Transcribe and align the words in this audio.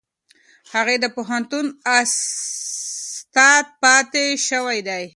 هغې 0.73 0.95
د 1.03 1.05
پوهنتون 1.15 1.65
استاده 1.99 3.69
پاتې 3.81 4.25
شوې 4.47 4.79
ده. 4.87 4.99